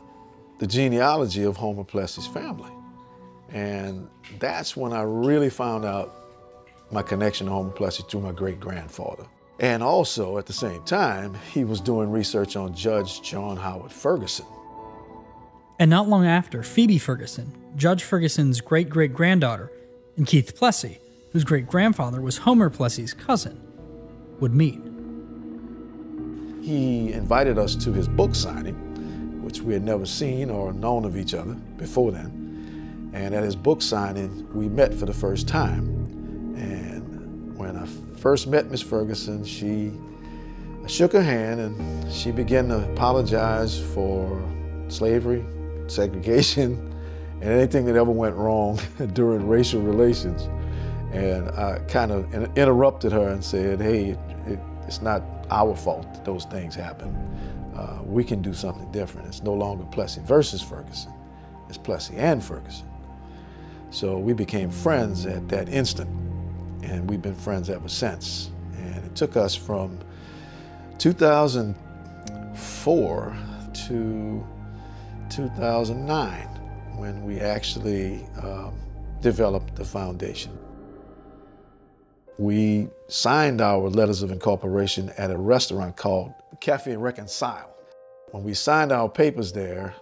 the 0.60 0.68
genealogy 0.68 1.44
of 1.44 1.58
Homer 1.58 1.84
Plessy's 1.84 2.28
family. 2.28 2.72
And 3.50 4.10
that's 4.40 4.76
when 4.76 4.94
I 4.94 5.02
really 5.04 5.50
found 5.50 5.86
out 5.86 6.14
my 6.92 7.02
connection 7.02 7.48
to 7.48 7.54
Homer 7.54 7.72
Plessy 7.72 8.04
through 8.10 8.22
my 8.22 8.32
great 8.32 8.60
grandfather. 8.60 9.26
And 9.60 9.82
also, 9.82 10.38
at 10.38 10.46
the 10.46 10.54
same 10.54 10.84
time, 10.84 11.34
he 11.54 11.64
was 11.64 11.80
doing 11.80 12.12
research 12.12 12.56
on 12.56 12.74
Judge 12.74 13.22
John 13.22 13.56
Howard 13.58 13.92
Ferguson. 13.92 14.46
And 15.80 15.90
not 15.90 16.08
long 16.08 16.26
after, 16.26 16.64
Phoebe 16.64 16.98
Ferguson, 16.98 17.54
Judge 17.76 18.04
Ferguson's 18.04 18.62
great 18.62 18.90
great 18.90 19.14
granddaughter, 19.14 19.72
and 20.18 20.26
Keith 20.26 20.56
Plessy, 20.56 21.00
whose 21.32 21.44
great 21.44 21.68
grandfather 21.68 22.22
was 22.22 22.38
Homer 22.38 22.70
Plessy's 22.70 23.14
cousin, 23.14 23.62
would 24.40 24.54
meet. 24.54 24.82
He 26.62 27.14
invited 27.14 27.58
us 27.58 27.76
to 27.76 27.94
his 27.94 28.08
book 28.08 28.36
signing, 28.36 28.76
which 29.56 29.64
we 29.64 29.74
had 29.74 29.84
never 29.84 30.06
seen 30.06 30.50
or 30.50 30.74
known 30.74 31.06
of 31.06 31.16
each 31.16 31.34
other 31.34 31.54
before 31.78 32.12
then. 32.12 33.12
And 33.14 33.34
at 33.34 33.42
his 33.42 33.56
book 33.56 33.82
signing, 33.82 34.46
we 34.54 34.68
met 34.68 34.94
for 34.94 35.06
the 35.06 35.14
first 35.14 35.48
time. 35.48 35.88
And 36.58 37.58
when 37.58 37.78
I 37.78 37.86
first 38.18 38.48
met 38.48 38.70
Miss 38.70 38.82
Ferguson, 38.82 39.46
she 39.46 39.94
I 40.84 40.88
shook 40.88 41.14
her 41.14 41.24
hand 41.24 41.62
and 41.62 42.12
she 42.12 42.32
began 42.32 42.68
to 42.68 42.84
apologize 42.92 43.80
for 43.94 44.44
slavery, 44.90 45.46
segregation, 45.88 46.94
and 47.42 47.50
anything 47.50 47.86
that 47.86 47.96
ever 47.96 48.12
went 48.12 48.36
wrong 48.36 48.78
during 49.14 49.48
racial 49.48 49.82
relations. 49.82 50.50
And 51.14 51.50
I 51.52 51.80
kind 51.88 52.12
of 52.12 52.58
interrupted 52.58 53.14
her 53.14 53.30
and 53.30 53.44
said, 53.44 53.80
hey, 53.80 54.18
it, 54.48 54.60
it's 54.86 55.02
not 55.02 55.24
our 55.50 55.76
fault 55.76 56.14
that 56.14 56.26
those 56.26 56.44
things 56.44 56.76
happen. 56.76 57.16
Uh, 57.76 58.00
we 58.06 58.24
can 58.24 58.42
do 58.42 58.54
something 58.54 58.90
different. 58.92 59.28
It's 59.28 59.44
no 59.44 59.54
longer 59.54 59.84
Plessy 59.86 60.22
versus 60.22 60.62
Ferguson. 60.62 61.12
It's 61.68 61.78
Plessy 61.78 62.16
and 62.16 62.42
Ferguson. 62.44 62.88
So 63.90 64.18
we 64.18 64.32
became 64.34 64.72
friends 64.72 65.26
at 65.26 65.50
that 65.50 65.68
instant, 65.70 66.10
and 66.84 67.10
we've 67.10 67.22
been 67.22 67.36
friends 67.36 67.70
ever 67.70 67.90
since. 67.90 68.50
And 68.78 69.06
it 69.06 69.16
took 69.16 69.38
us 69.38 69.56
from 69.56 70.00
2004 71.00 73.38
to 73.88 74.48
2009 75.30 76.48
when 76.98 77.24
we 77.26 77.40
actually 77.40 78.26
um, 78.42 78.74
developed 79.22 79.76
the 79.76 79.84
foundation. 79.84 80.58
We 82.38 82.90
signed 83.08 83.62
our 83.62 83.90
letters 83.90 84.22
of 84.22 84.32
incorporation 84.32 85.10
at 85.18 85.32
a 85.32 85.38
restaurant 85.38 85.96
called 85.96 86.34
Cafe 86.62 86.96
Reconcile. 86.96 87.76
When 88.32 88.44
we 88.44 88.54
signed 88.54 88.92
our 88.92 89.10
papers 89.10 89.52
there, 89.52 89.94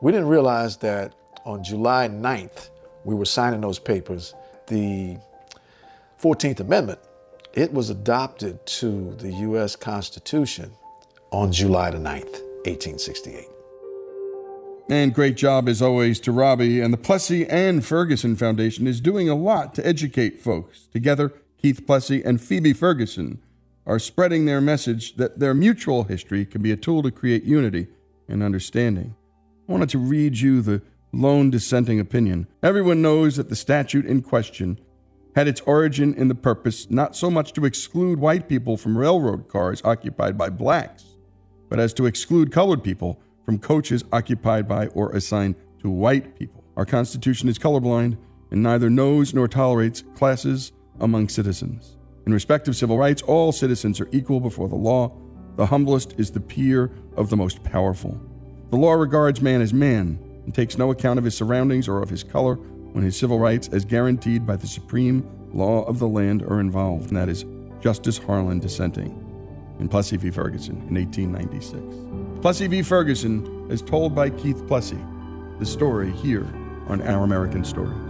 we 0.00 0.12
didn't 0.12 0.28
realize 0.28 0.76
that 0.78 1.14
on 1.44 1.62
July 1.64 2.08
9th, 2.08 2.70
we 3.04 3.14
were 3.14 3.24
signing 3.24 3.60
those 3.60 3.78
papers. 3.78 4.34
The 4.66 5.16
14th 6.20 6.60
Amendment, 6.60 7.00
it 7.54 7.72
was 7.72 7.90
adopted 7.90 8.64
to 8.66 9.14
the 9.16 9.32
U.S. 9.32 9.76
Constitution 9.76 10.70
on 11.30 11.52
July 11.52 11.90
the 11.90 11.98
9th, 11.98 12.40
1868. 12.66 13.46
And 14.88 15.14
great 15.14 15.36
job, 15.36 15.68
as 15.68 15.80
always, 15.80 16.18
to 16.20 16.32
Robbie. 16.32 16.80
And 16.80 16.92
the 16.92 16.98
Plessy 16.98 17.46
and 17.48 17.84
Ferguson 17.84 18.34
Foundation 18.34 18.88
is 18.88 19.00
doing 19.00 19.28
a 19.28 19.36
lot 19.36 19.72
to 19.74 19.86
educate 19.86 20.40
folks. 20.40 20.88
Together, 20.92 21.32
Keith 21.62 21.86
Plessy 21.86 22.24
and 22.24 22.40
Phoebe 22.40 22.72
Ferguson 22.72 23.40
are 23.90 23.98
spreading 23.98 24.44
their 24.44 24.60
message 24.60 25.16
that 25.16 25.40
their 25.40 25.52
mutual 25.52 26.04
history 26.04 26.46
can 26.46 26.62
be 26.62 26.70
a 26.70 26.76
tool 26.76 27.02
to 27.02 27.10
create 27.10 27.42
unity 27.42 27.88
and 28.28 28.40
understanding. 28.40 29.16
I 29.68 29.72
wanted 29.72 29.88
to 29.88 29.98
read 29.98 30.38
you 30.38 30.62
the 30.62 30.80
lone 31.12 31.50
dissenting 31.50 31.98
opinion. 31.98 32.46
Everyone 32.62 33.02
knows 33.02 33.34
that 33.34 33.48
the 33.48 33.56
statute 33.56 34.06
in 34.06 34.22
question 34.22 34.78
had 35.34 35.48
its 35.48 35.60
origin 35.62 36.14
in 36.14 36.28
the 36.28 36.36
purpose 36.36 36.88
not 36.88 37.16
so 37.16 37.32
much 37.32 37.52
to 37.54 37.64
exclude 37.64 38.20
white 38.20 38.48
people 38.48 38.76
from 38.76 38.96
railroad 38.96 39.48
cars 39.48 39.82
occupied 39.84 40.38
by 40.38 40.50
blacks, 40.50 41.16
but 41.68 41.80
as 41.80 41.92
to 41.94 42.06
exclude 42.06 42.52
colored 42.52 42.84
people 42.84 43.20
from 43.44 43.58
coaches 43.58 44.04
occupied 44.12 44.68
by 44.68 44.86
or 44.88 45.10
assigned 45.10 45.56
to 45.80 45.90
white 45.90 46.38
people. 46.38 46.62
Our 46.76 46.86
Constitution 46.86 47.48
is 47.48 47.58
colorblind 47.58 48.18
and 48.52 48.62
neither 48.62 48.88
knows 48.88 49.34
nor 49.34 49.48
tolerates 49.48 50.04
classes 50.14 50.70
among 51.00 51.28
citizens. 51.28 51.96
In 52.26 52.32
respect 52.32 52.68
of 52.68 52.76
civil 52.76 52.98
rights, 52.98 53.22
all 53.22 53.52
citizens 53.52 54.00
are 54.00 54.08
equal 54.12 54.40
before 54.40 54.68
the 54.68 54.76
law. 54.76 55.16
The 55.56 55.66
humblest 55.66 56.14
is 56.18 56.30
the 56.30 56.40
peer 56.40 56.90
of 57.16 57.30
the 57.30 57.36
most 57.36 57.62
powerful. 57.62 58.20
The 58.70 58.76
law 58.76 58.92
regards 58.92 59.40
man 59.40 59.60
as 59.60 59.72
man 59.72 60.18
and 60.44 60.54
takes 60.54 60.78
no 60.78 60.90
account 60.90 61.18
of 61.18 61.24
his 61.24 61.36
surroundings 61.36 61.88
or 61.88 62.02
of 62.02 62.10
his 62.10 62.22
color 62.22 62.54
when 62.54 63.04
his 63.04 63.16
civil 63.16 63.38
rights, 63.38 63.68
as 63.68 63.84
guaranteed 63.84 64.46
by 64.46 64.56
the 64.56 64.66
supreme 64.66 65.28
law 65.52 65.84
of 65.84 65.98
the 65.98 66.08
land, 66.08 66.42
are 66.42 66.60
involved. 66.60 67.08
And 67.08 67.16
that 67.16 67.28
is 67.28 67.44
Justice 67.80 68.18
Harlan 68.18 68.58
dissenting 68.60 69.26
in 69.80 69.88
Plessy 69.88 70.16
v. 70.16 70.30
Ferguson 70.30 70.76
in 70.88 70.94
1896. 70.94 72.42
Plessy 72.42 72.66
v. 72.66 72.82
Ferguson, 72.82 73.70
as 73.70 73.82
told 73.82 74.14
by 74.14 74.30
Keith 74.30 74.66
Plessy, 74.66 74.98
the 75.58 75.66
story 75.66 76.10
here 76.12 76.46
on 76.88 77.00
Our 77.02 77.24
American 77.24 77.64
Stories. 77.64 78.09